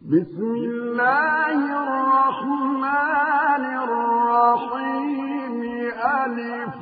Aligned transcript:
بسم 0.00 0.54
الله 0.54 1.58
الرحمن 1.82 3.64
الرحيم. 3.84 5.60
ألف 5.96 6.80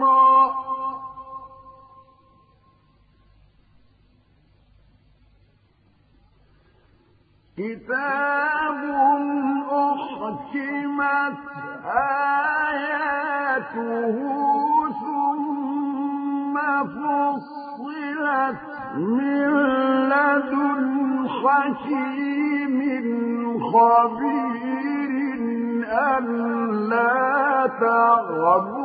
را 0.00 0.50
كتاب 7.56 8.80
أحكمت 9.70 11.38
آياته. 12.64 13.30
من 18.96 19.50
لدن 20.08 21.28
حكيم 21.28 22.80
خبير 23.72 25.40
ألا 25.90 27.66
تعبدوا 27.80 28.79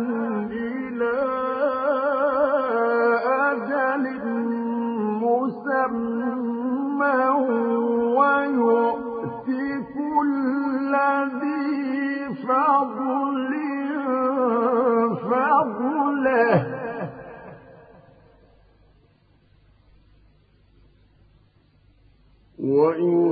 وإن 22.84 23.23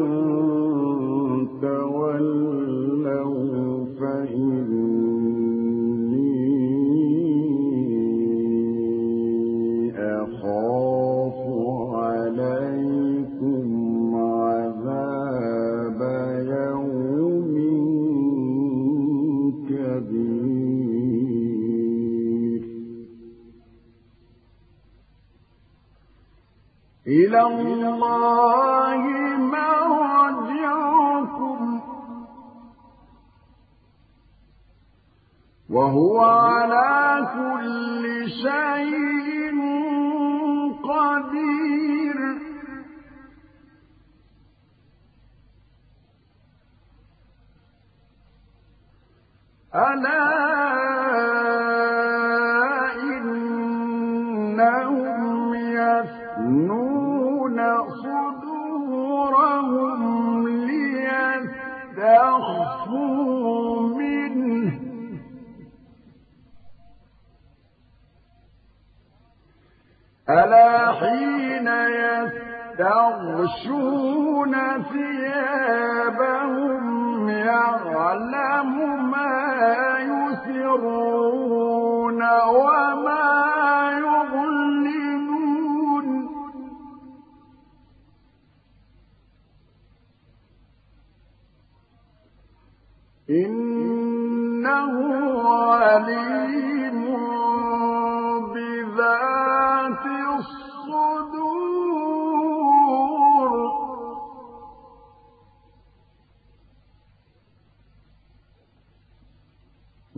وهو 35.71 36.19
على 36.21 37.27
كل 37.33 38.29
شيء 38.29 39.51
قدير. 40.83 42.37
ألا 49.75 50.50
يستغشون 72.79 74.53
ثيابهم 74.91 76.83
يعلم 77.29 78.71
ما 79.11 79.37
يسرون 79.99 81.41
وما 82.55 83.29
يعلنون 83.91 84.61
إنه 93.29 94.93
عليم 95.77 96.70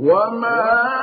وما 0.04 1.03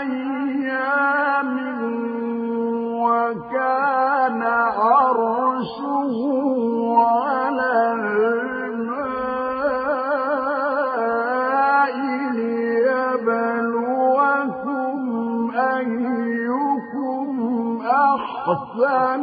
أيام 0.00 1.50
وكان 3.02 4.42
عرشه 4.76 6.14
على 6.98 7.72
الماء 10.60 11.96
ليبلوكم 13.80 15.00
أيكم 15.56 17.28
أحسن 17.86 19.22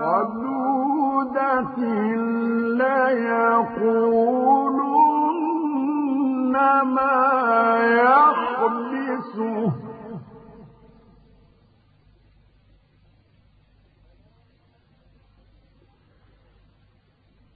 معدودة 0.00 1.76
ليقولن 4.80 6.56
ما 6.94 7.16
يحبسه 8.04 9.72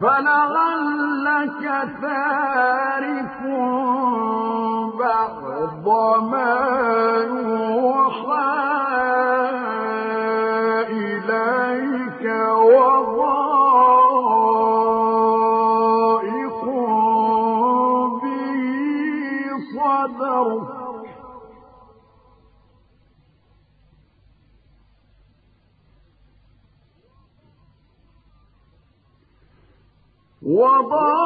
فلعلك 0.00 1.62
تارك 2.02 3.40
بعض 4.98 5.86
ما 6.22 6.54
يوحى. 7.24 8.54
صدرك 20.06 20.84
وضائق 30.42 31.23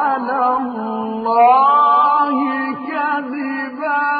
على 0.00 0.40
الله 0.56 2.38
كذبا. 2.88 4.10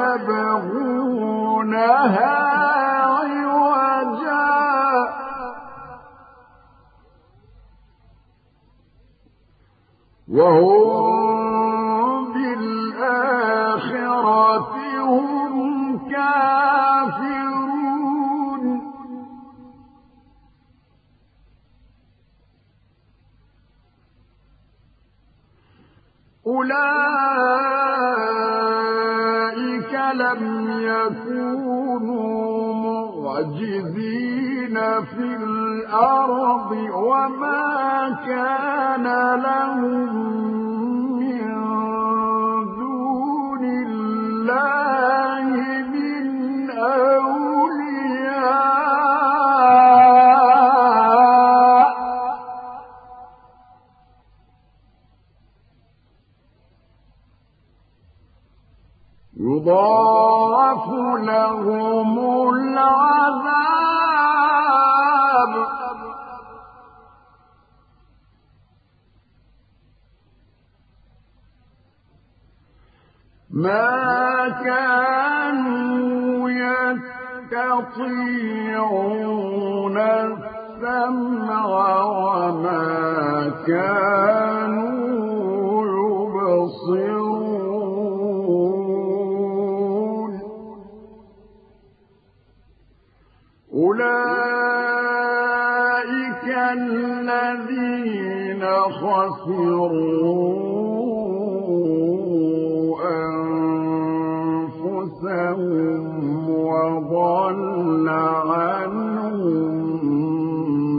عوجا 3.05 4.47
وهم 10.29 12.33
بالآخرة 12.33 13.77
هم 15.05 15.55
كافرون 16.11 17.46
أولئك 28.57 29.93
لم 30.15 30.69
يكونوا 30.81 32.75
معجزين 32.75 34.75
في 35.03 35.37
الأرض 35.43 36.71
وما 36.95 38.17
كان 38.27 39.05
لهم 39.43 40.86
يضاعف 59.67 60.87
لهم 61.19 62.19
العذاب. 62.55 63.67
ما 73.51 74.49
كانوا 74.65 76.51
يستطيعون 76.51 77.97
السمع 79.99 81.67
وما 82.03 82.87
كانوا 83.67 84.86
الذين 96.77 98.63
خسروا 99.01 99.97
أنفسهم 104.87 106.01
وضل 106.51 108.07
عنهم 108.09 109.37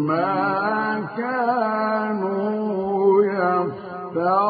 ما 0.08 0.38
كانوا 1.18 2.56
يفترون. 3.24 4.48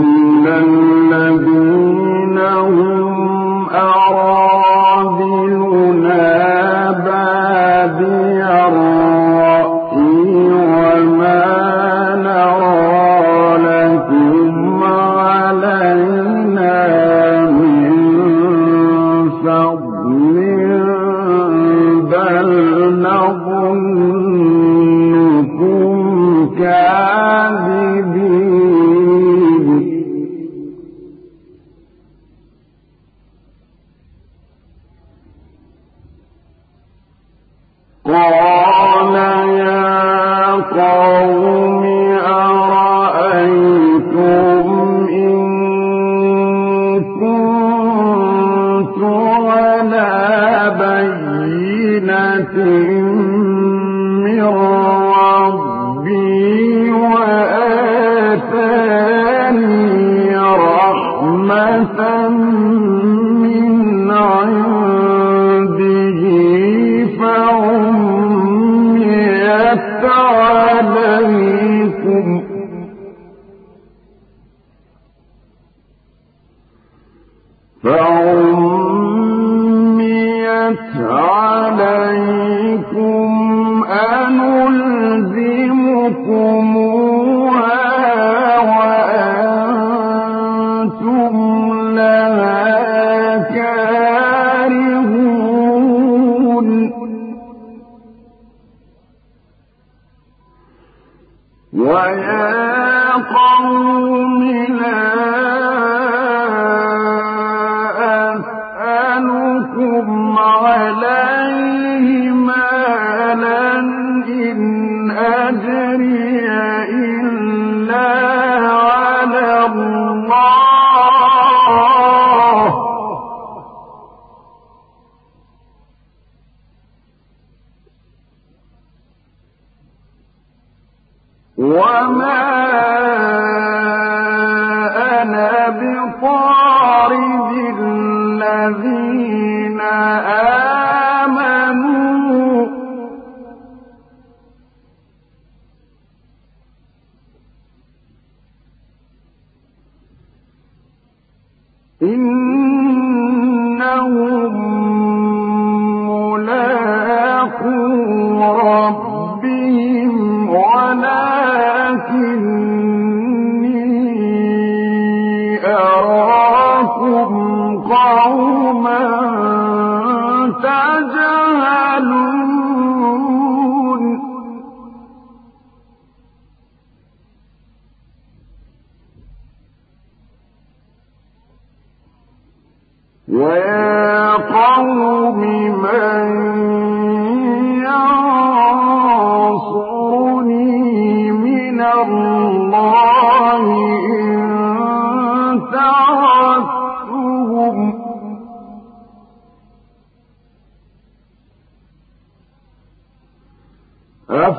إلا 0.00 0.83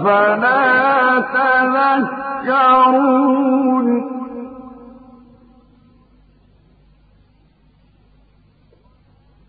أفلا 0.05 1.21
تذكرون. 2.45 2.95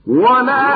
ولا 0.07 0.76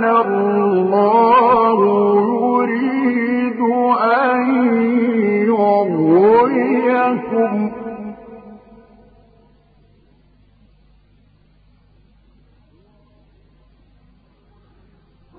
وربكم 0.00 0.26
الله 0.72 1.78
يريد 2.62 3.60
أن 4.02 4.42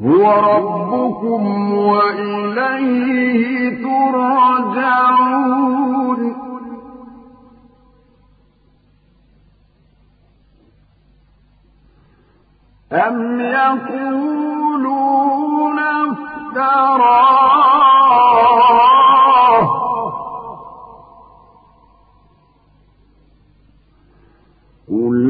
هو 0.04 0.24
ربكم 0.32 1.74
وإليه 1.74 3.70
ترجعون. 3.84 5.14
أم 12.94 13.40
يقولون 13.40 14.84
افتراه 18.84 19.84
قل 24.88 25.23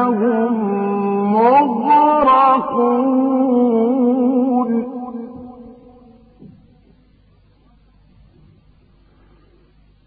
إنهم 0.00 0.52
مغرقون 1.32 3.10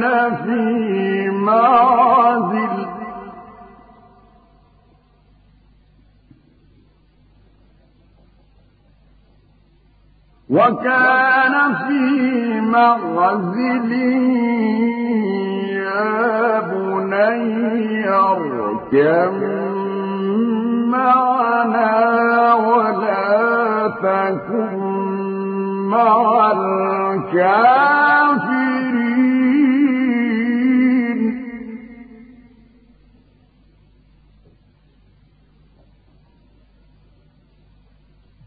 كان 0.00 0.36
في 0.44 1.30
معزل 1.30 2.86
وكان 10.50 11.74
في 11.88 12.60
معزل 12.60 13.92
يا 15.72 16.60
بني 16.60 18.08
اركم 18.08 19.34
معنا 20.90 22.54
ولا 22.54 23.88
تكن 24.02 24.76
مع 25.90 26.52
الكافرين. 27.14 27.94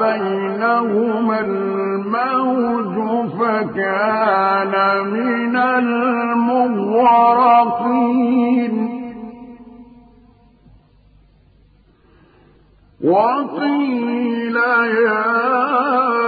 بينهما 0.00 1.40
الموج 1.40 2.94
فكان 3.30 4.74
من 5.06 5.56
المغرقين 7.80 8.90
وقيل 13.04 14.56
يا 14.56 16.19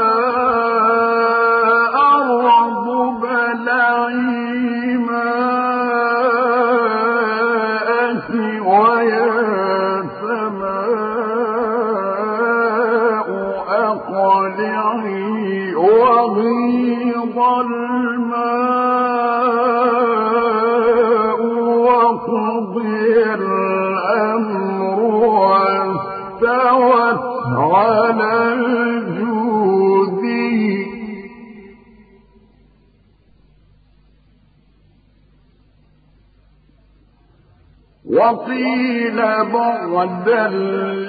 وقيل 38.22 39.18
بعدا 39.52 40.48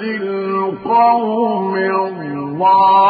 للقوم 0.02 1.74
الظالمين. 1.76 3.04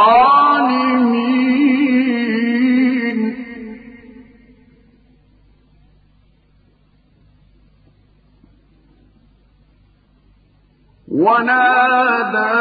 ونادى 11.08 12.54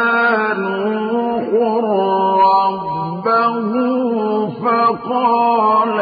نوح 0.60 1.46
ربه 3.24 3.72
فقال 4.64 5.98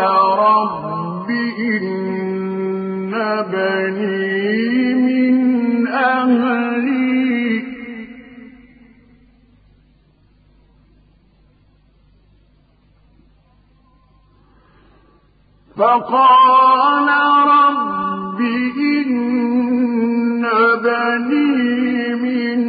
فقال 15.78 17.08
رب 17.48 18.40
إن 18.78 20.42
بني 20.82 22.14
من 22.14 22.60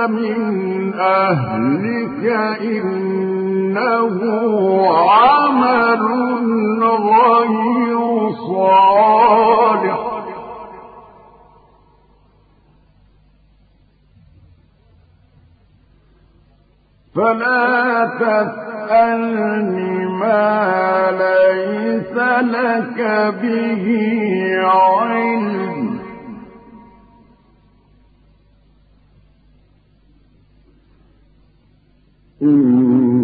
من 0.10 0.93
أهلك 0.93 2.26
إنه 2.62 4.20
عمل 5.10 6.02
غير 6.84 8.30
صالح. 8.32 10.12
فلا 17.16 18.06
تسألني 18.20 20.06
ما 20.06 21.12
ليس 21.12 22.16
لك 22.41 22.99
به 23.41 23.86
علم. 24.64 25.81
إن 32.42 33.21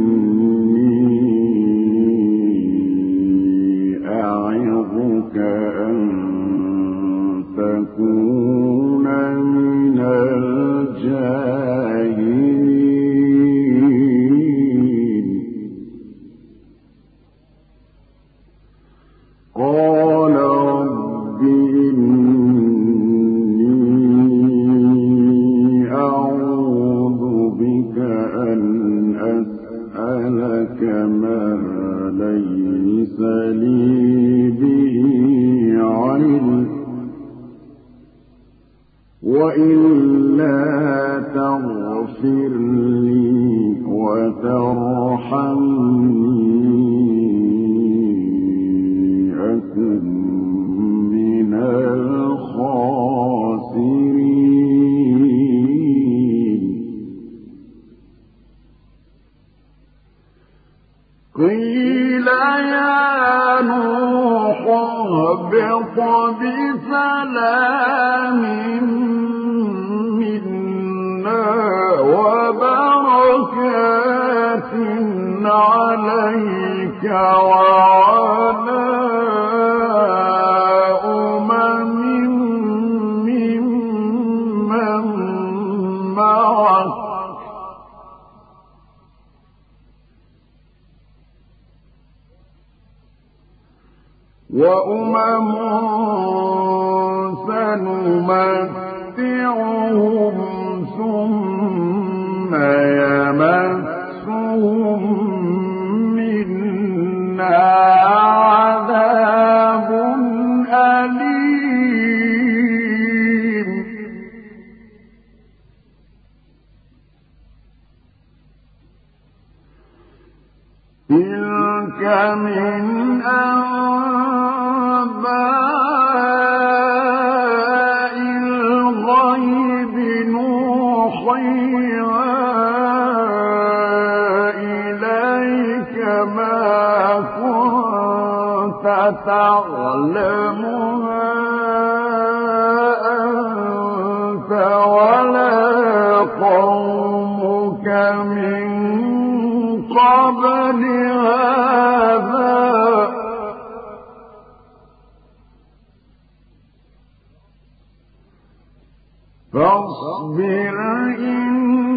فاصبر 159.58 160.76
إن 161.20 161.97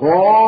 قال 0.00 0.47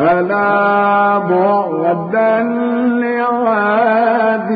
ألا 0.00 1.18
بعدا 1.18 2.42
لعاد 3.02 4.50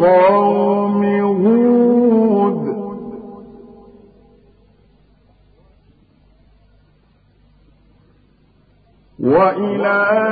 قوم 0.00 1.04
هود. 1.44 2.66
وإلى 9.20 10.25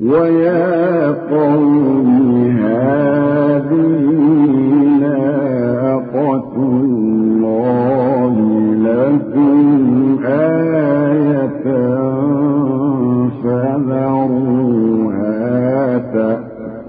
ويا 0.00 1.10
قوم 1.30 1.89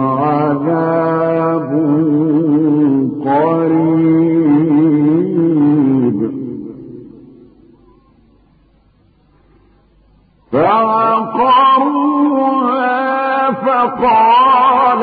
عذاب 0.00 1.70
قريب. 3.24 4.54
فقال 13.64 15.02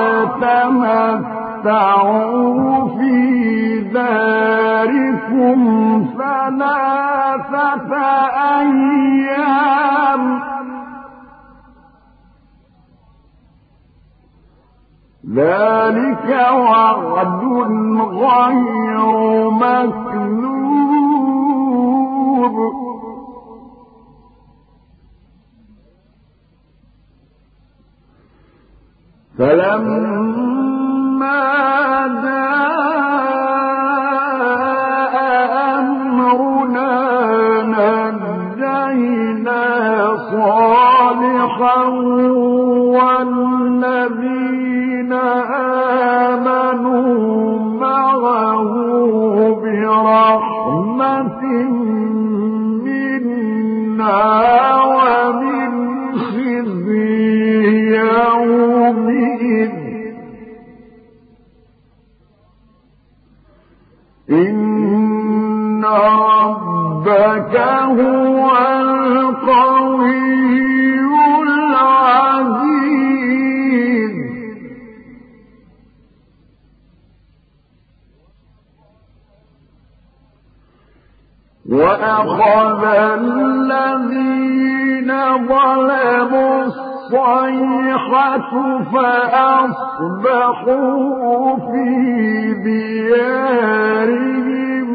تمتعوا 1.61 2.41
في 2.87 3.15
داركم 3.93 5.61
ثلاثة 6.17 7.91
أيام. 8.59 10.23
ذلك 15.35 16.29
وعد 16.53 17.43
غير 18.23 18.99
مكذوب. 19.49 20.51
فلما 29.37 30.51
جاء 32.23 32.75
أمرنا 35.79 36.93
نجينا 38.21 39.63
صالحا 40.31 41.81
والمسلمين 42.95 43.60
رحمة 50.11 51.41
منا 52.85 54.19
ومن 54.95 55.71
خزي 56.17 57.11
يومئذ. 57.95 59.75
إن 64.29 65.83
ربك 65.85 67.55
هو 67.97 68.20
وأخذ 81.81 82.83
الذين 83.19 85.09
ظلموا 85.47 86.63
الصيحة 86.65 88.51
فأصبحوا 90.21 91.55
في 91.55 91.85
ديارهم 93.51 94.89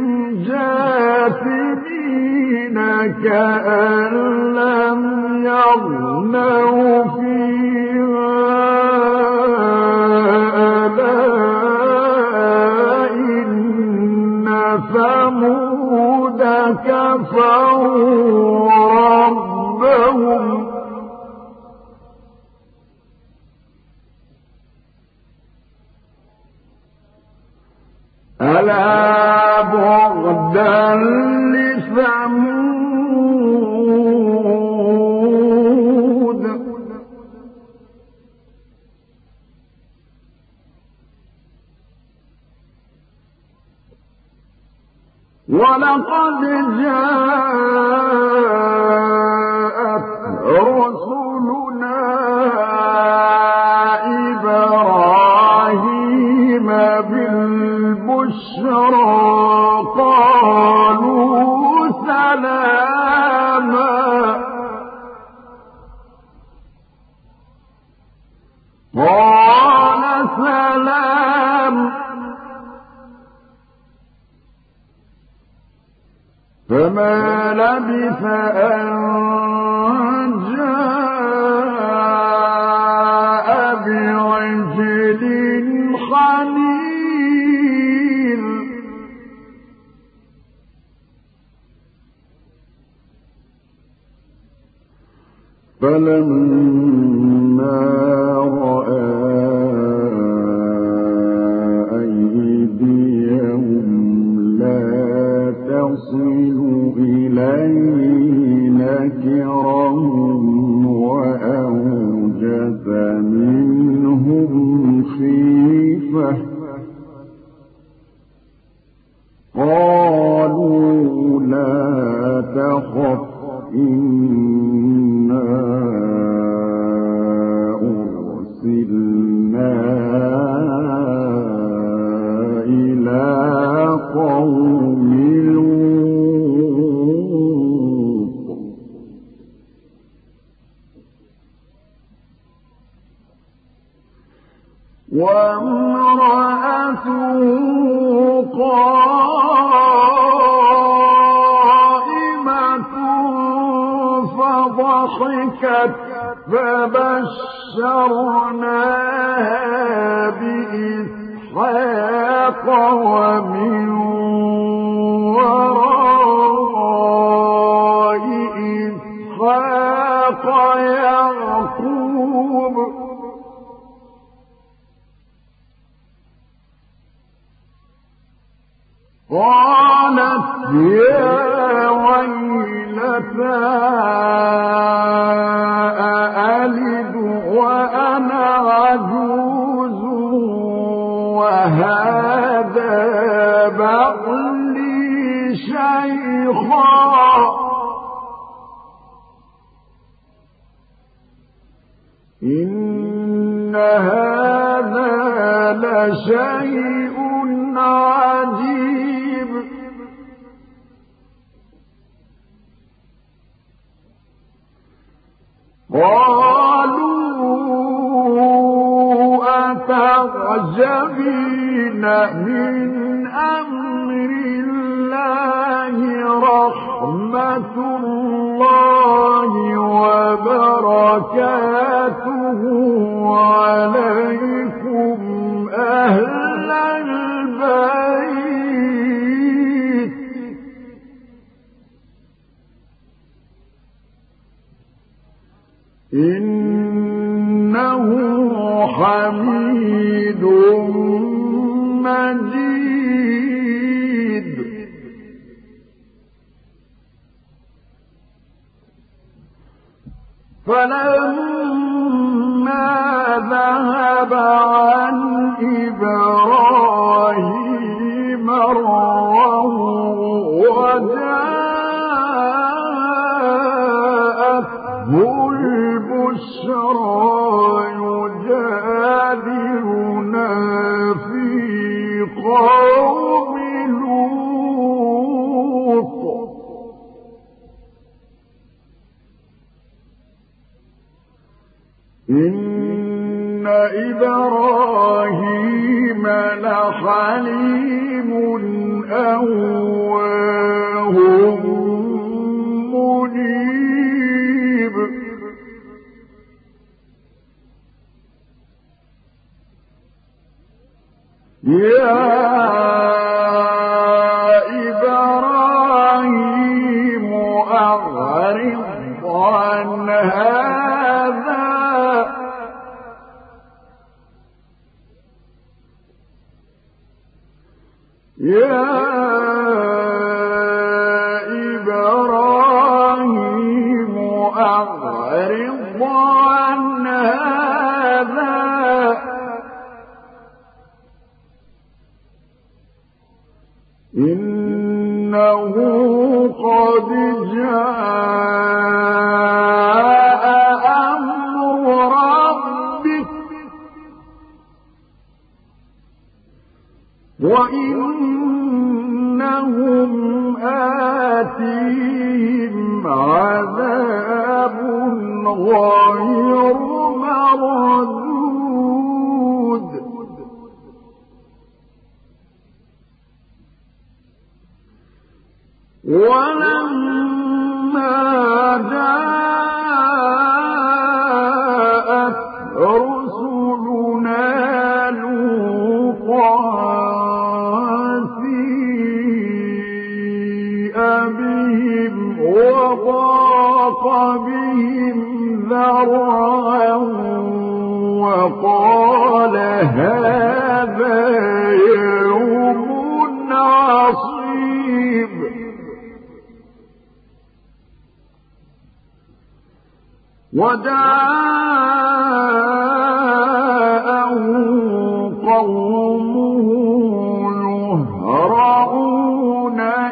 جاثمين 1.46 2.76
كأن 3.24 4.14
لم 4.54 5.00
يغنوا 5.44 7.04
فيه 7.04 7.65
أَطْفَأُوا 17.26 18.45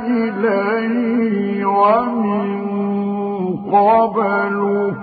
إليه 0.07 1.65
ومن 1.67 2.49
قبل 3.73 4.57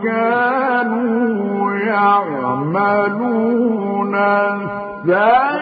كانوا 0.03 1.73
يعملون 1.73 3.31
السيئات 4.15 5.60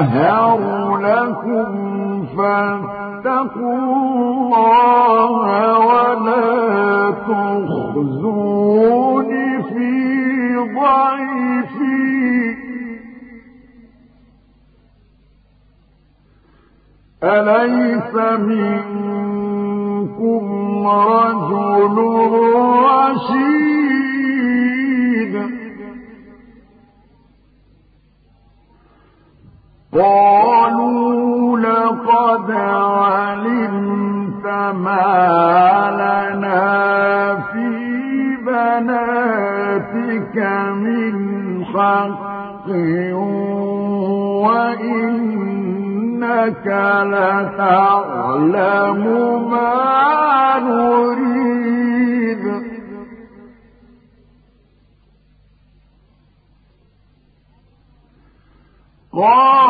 أطهر 0.00 0.96
لكم 0.96 2.26
فاتقوا 2.36 3.78
الله 4.48 5.32
ولا 5.78 7.10
تخزون 7.90 8.50
في 9.62 9.92
ضيفي. 10.56 12.00
أليس 17.24 18.14
منكم 18.40 19.64
رجل 20.88 21.96
رشيد؟ 22.88 23.99
قالوا 29.92 31.58
لقد 31.58 32.50
علمت 32.50 34.46
ما 34.74 35.90
لنا 36.00 37.36
في 37.52 37.70
بناتك 38.46 40.36
من 40.74 41.14
حق 41.64 42.68
وإنا 44.44 45.40
إنك 46.20 46.66
لتعلم 47.06 49.02
ما 49.50 50.58
نريد. 50.58 52.44
قال 59.12 59.69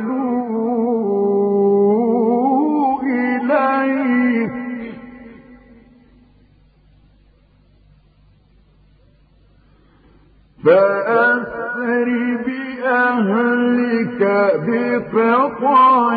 فأسر 10.65 12.07
بأهلك 12.45 14.21
بقطع 14.67 16.15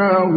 إنه 0.00 0.34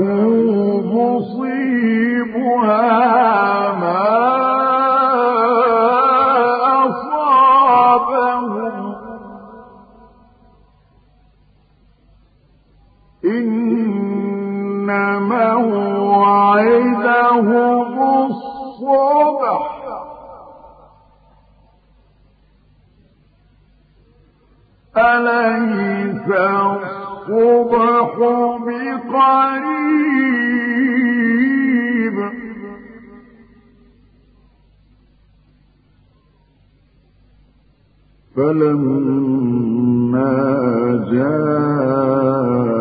موعدهم 17.03 18.25
الصبح 18.25 19.83
أليس 24.97 26.29
الصبح 26.29 28.13
بقريب؟ 28.65 29.93
فلما 38.35 39.73
جاء 41.11 42.72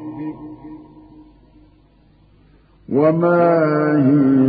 وما 2.93 3.43
هي 4.09 4.41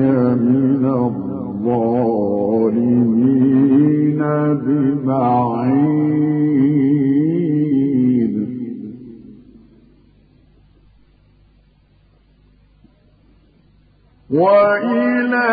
وإلى 14.33 15.51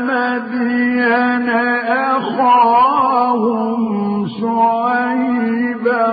مدين 0.00 1.48
أخاهم 2.16 3.80
شعيبا 4.40 6.06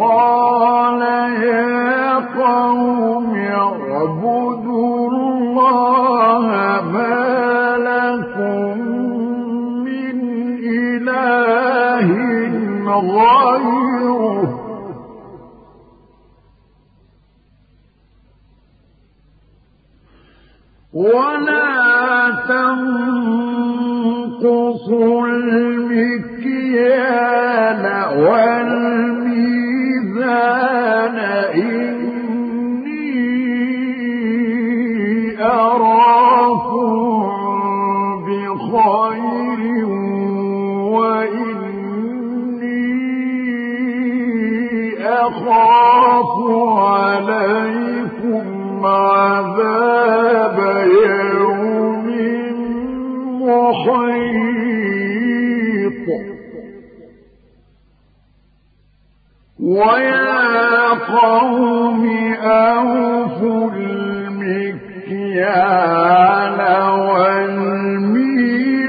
قال 0.00 1.02
يا 1.42 2.14
قوم 2.14 3.34
اعبدوا 3.36 5.10
الله 5.10 6.46
ما 6.92 7.76
لكم 7.78 8.78
من 9.84 10.16
إله 10.64 12.08
غيره. 12.86 13.67
ولا 20.98 22.42
تنقصوا 22.48 23.07
ويا 59.78 60.88
قوم 60.88 62.02
أوفوا 62.42 63.70
المكيال 63.70 64.98
والميزان 67.98 68.82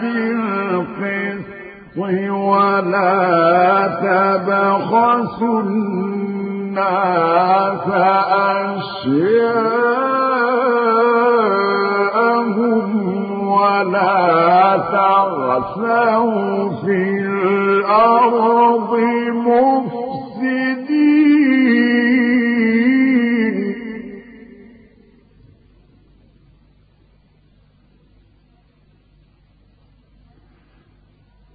بالقسط 0.00 1.46
ولا 2.30 3.16
تبخسوا 4.02 5.60
الناس 5.60 7.06
أشياءهم 8.76 9.85
ولا 13.84 14.76
تعثوا 14.92 16.68
في 16.84 16.98
الأرض 17.20 18.92
مفسدين. 19.46 20.06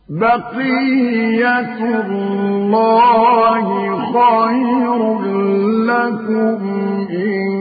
بقية 0.10 1.80
الله 2.06 3.65
خير 4.14 5.02
لكم 5.89 6.61
إن 7.10 7.52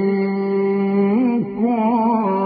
كنتم 1.44 2.39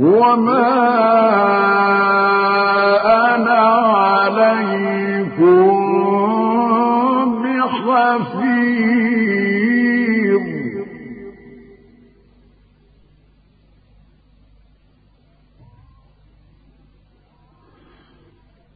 وما 0.00 0.80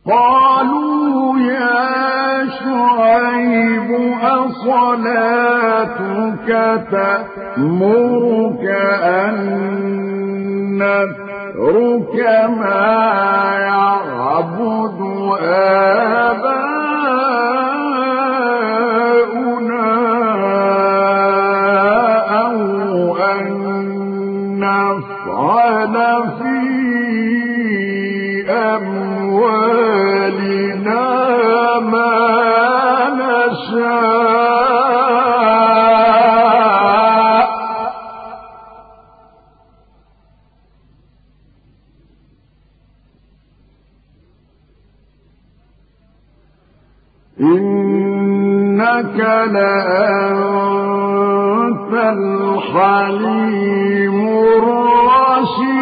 قالوا 0.07 1.39
يا 1.39 2.47
شعيب 2.61 3.91
أصلاتك 4.23 5.69
تأمرك 6.93 8.65
أن 9.03 10.14
نترك 10.83 12.15
ما 12.49 12.87
يعبد 13.61 14.99
آباؤنا 19.35 19.91
أو 22.41 23.17
أن 23.17 23.49
نفعل 24.61 25.95
في 26.39 26.59
أموالنا 30.15 31.05
ما 31.81 32.15
نشاء 33.21 34.74
لأنت 49.17 50.85
الحليم 51.95 53.35
الرشيد. 54.59 55.75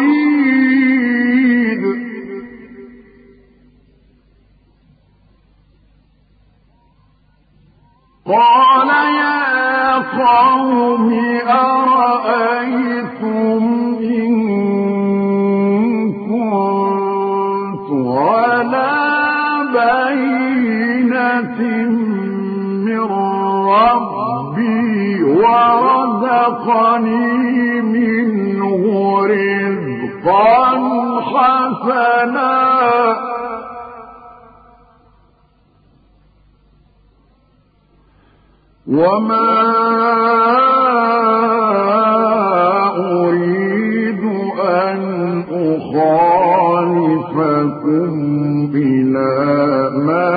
قال 8.25 8.89
يا 9.15 9.93
قوم 9.97 11.07
أرأيتم 11.47 12.92
ورزقني 25.81 27.41
منه 27.81 28.83
رزقا 29.25 30.57
حسنا. 31.21 32.53
وما 38.87 39.53
أريد 42.97 44.23
أن 44.59 44.99
أخالفكم 45.83 47.03
إلى 48.75 49.33
ما 50.05 50.29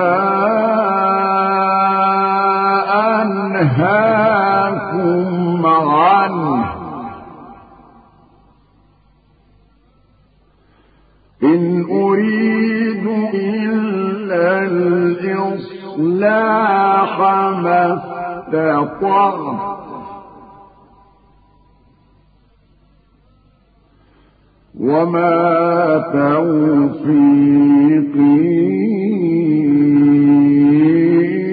أنهاكم 3.23 4.26
الإصلاح 16.17 17.21
ما 17.63 17.95
استطعت 17.95 19.03
وما 24.81 25.37
توفيقي 26.13 27.57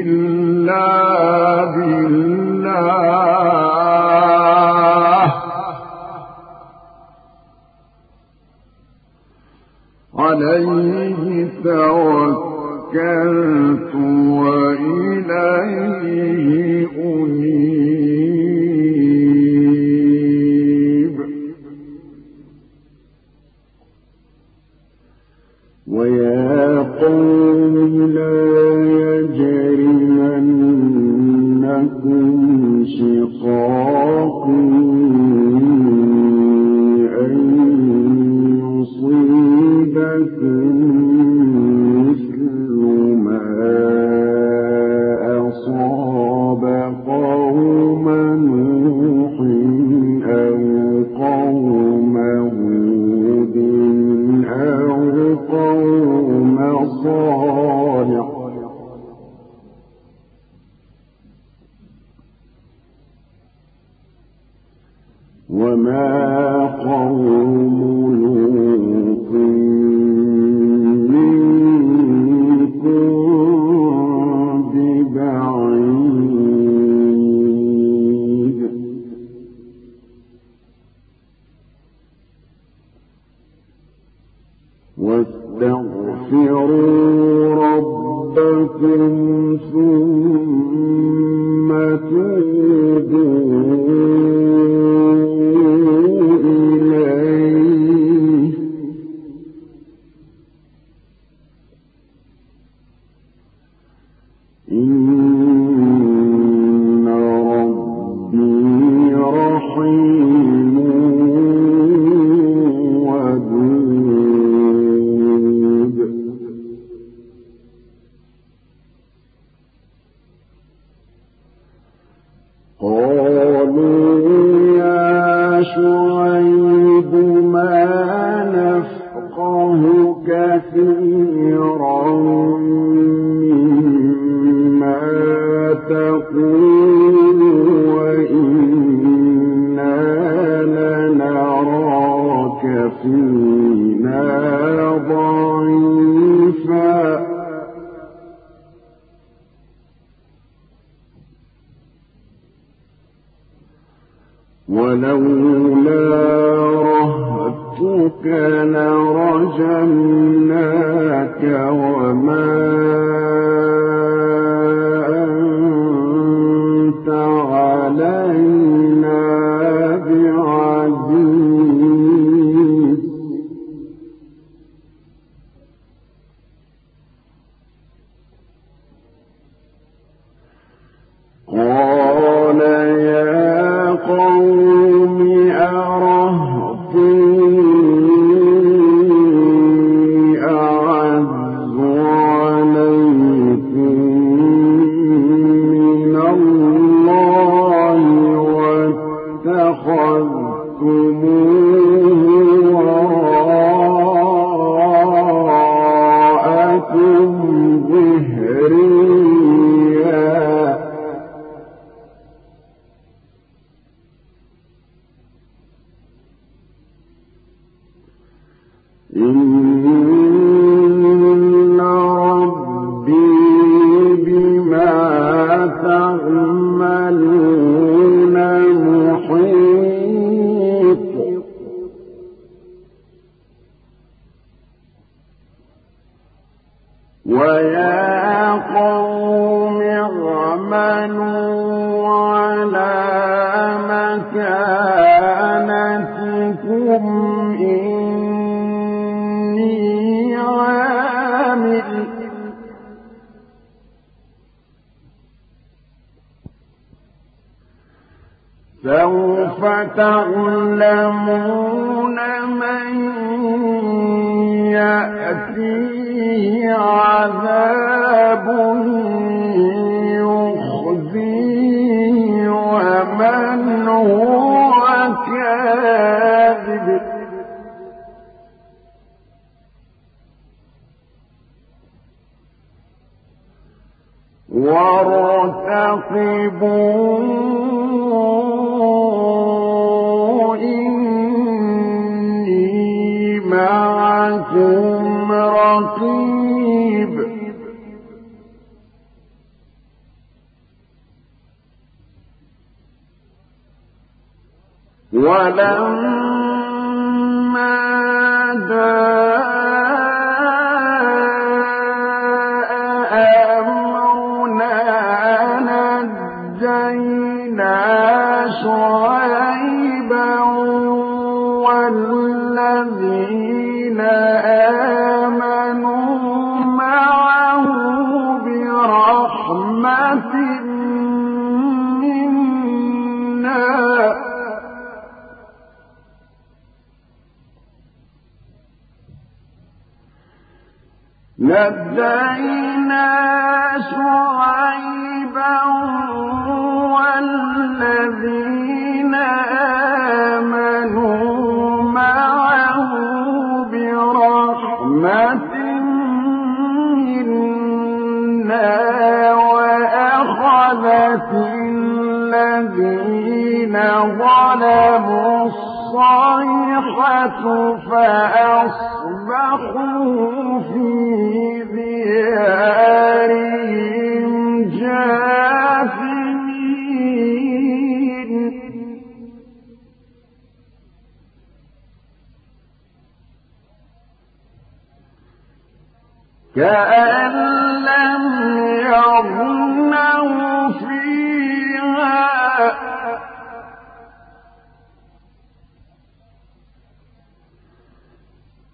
إلا 0.02 1.03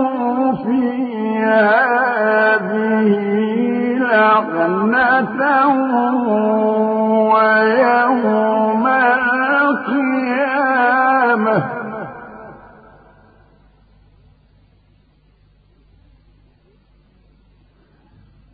في 0.52 0.82
هذه 1.44 3.12
لعنة 4.00 5.42
ويوم 7.34 8.86
القيامة. 9.68 10.22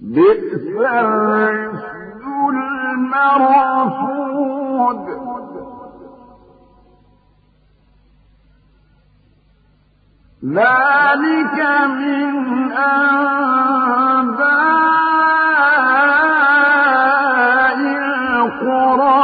بئس 0.02 0.64
ذلك 10.58 11.58
من 11.88 12.72
أنباء 16.48 17.78
القرى 18.38 19.22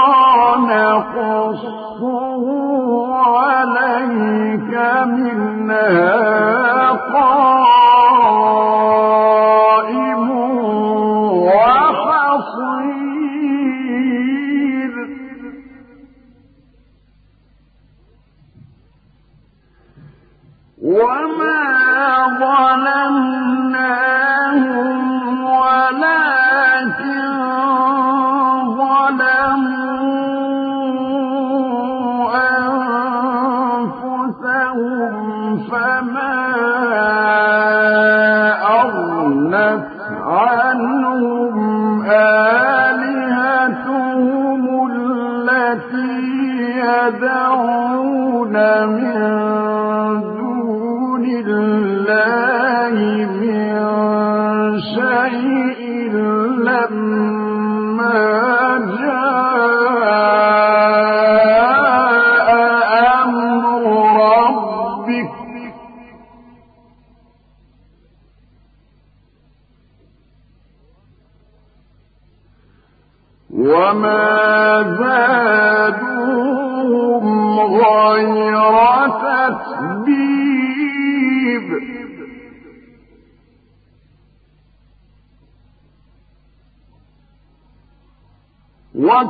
نقصه 0.70 2.04
عليك 3.16 4.74
منها 5.06 6.43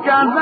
John 0.04 0.33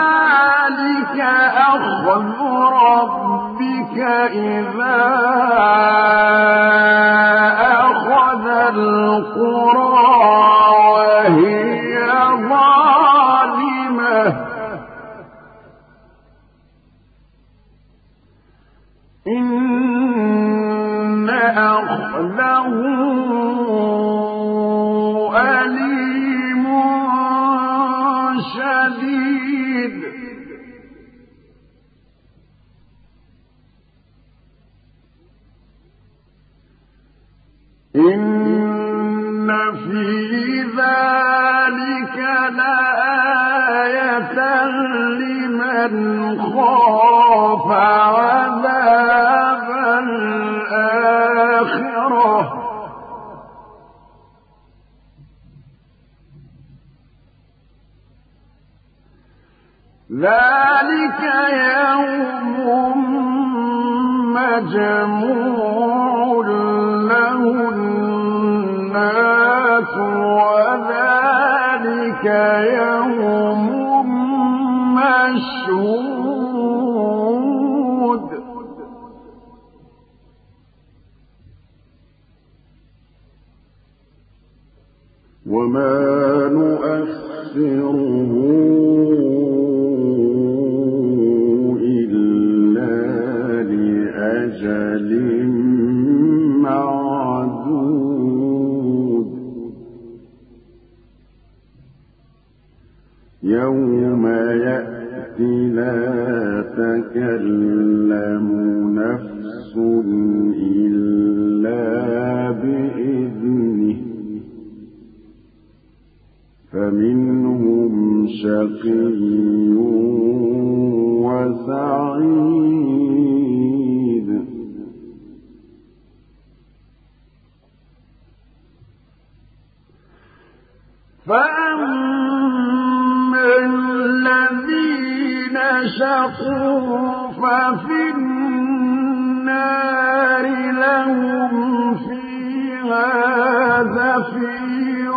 زفير 144.12 145.12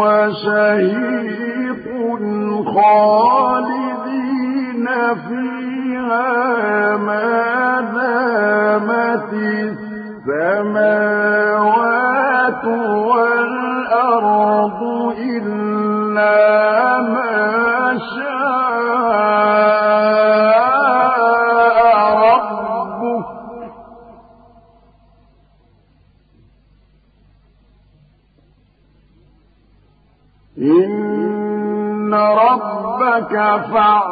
وشهيق 0.00 1.84
خالدين 2.74 4.86
فيها 5.28 6.96
ما 6.96 7.49
رفع 33.50 34.02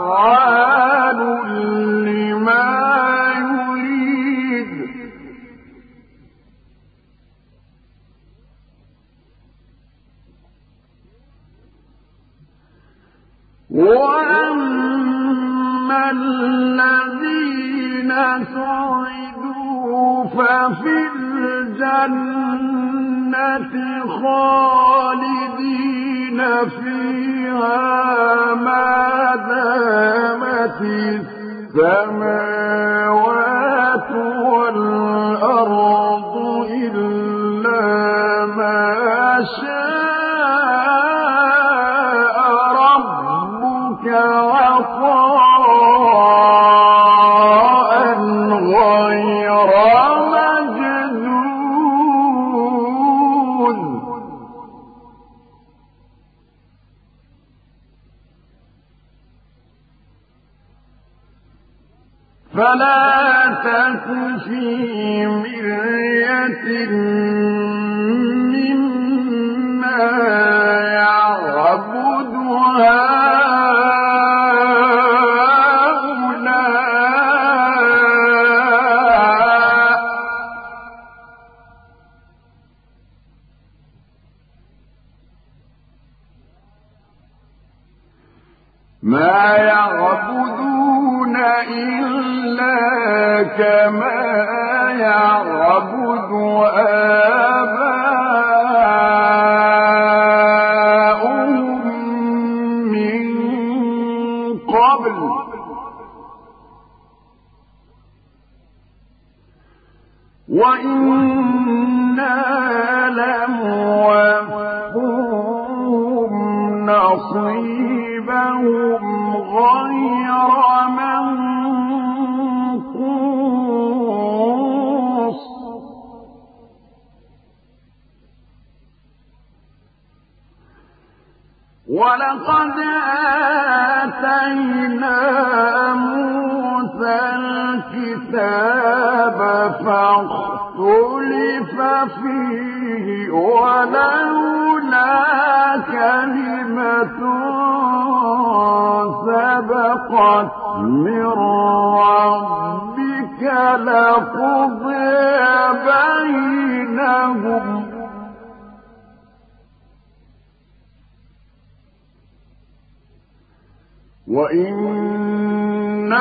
وإنهم 164.28 166.18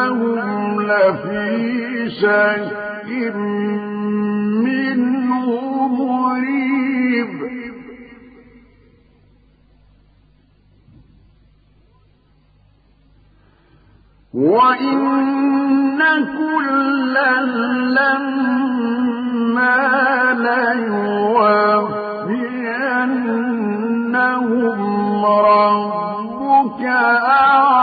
لفي 0.82 2.10
شك 2.10 3.08
منه 4.64 5.46
مريب. 5.88 7.48
وإن 14.34 15.08
كلا 16.24 17.42
لما 17.98 18.98
ليوفينهم 20.78 21.26
ربك 25.26 26.82
أعلم 26.86 27.77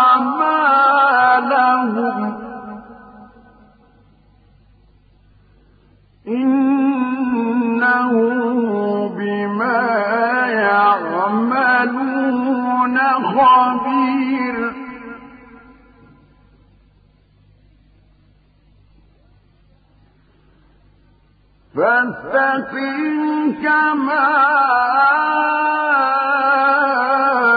فاستقم 21.77 23.53
كما 23.63 24.29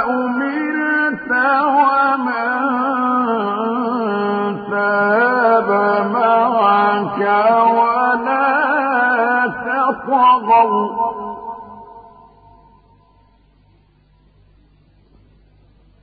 أمرت 0.09 1.31
ومن 1.77 2.51
تاب 4.71 5.69
معك 6.13 7.19
ولا 7.77 8.57
تطغوا. 9.67 10.87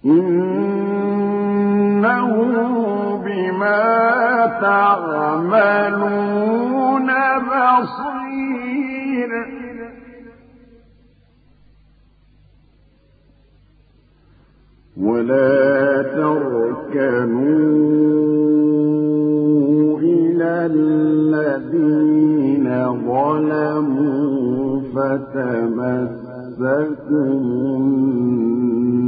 إنه 0.05 0.75
بما 3.25 3.83
تعملون 4.61 6.15
بصير 7.39 9.31
ولا 14.97 16.03
تركنوا 16.03 17.75
إلى 19.99 20.67
الذين 20.73 22.67
ظلموا 23.07 24.81
فتمسكوا 24.95 26.15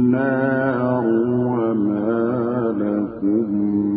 النار 0.07 1.05
وما 1.27 2.75
لكم 2.77 3.96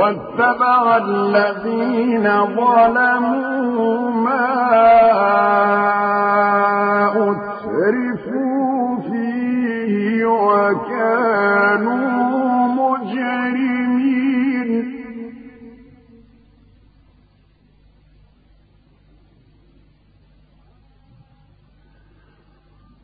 واتبع 0.00 0.96
الذين 0.96 2.26
ظلموا 2.56 4.10
ما 4.10 4.50
أترفوا 7.16 9.00
فيه 9.08 10.24
وكانوا 10.24 12.00
مجرمين. 12.80 14.70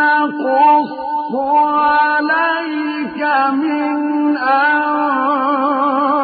نقص 0.00 0.90
عليك 1.34 3.20
من 3.52 4.36
أنباء 4.36 6.15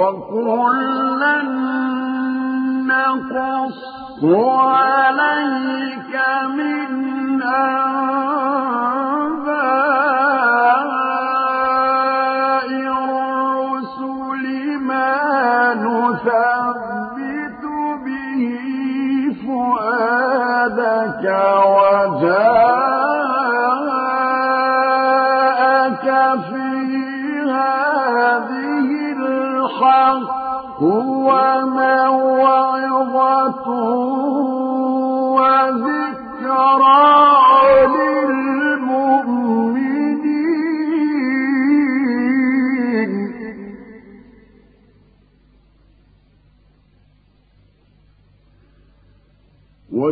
وكلا 0.00 1.42
نقص 2.90 3.76
عليك 4.70 6.14
من 6.56 7.10
أنباء 7.42 8.39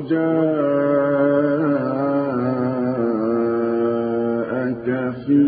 وجاءك 0.09 0.48
في 5.26 5.39